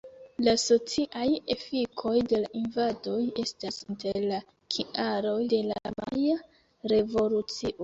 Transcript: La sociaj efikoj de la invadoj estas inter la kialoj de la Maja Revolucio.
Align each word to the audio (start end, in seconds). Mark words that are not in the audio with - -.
La 0.45 0.53
sociaj 0.59 1.25
efikoj 1.55 2.13
de 2.31 2.39
la 2.45 2.49
invadoj 2.61 3.19
estas 3.45 3.79
inter 3.87 4.19
la 4.33 4.41
kialoj 4.77 5.37
de 5.55 5.63
la 5.71 5.95
Maja 6.03 6.41
Revolucio. 6.97 7.77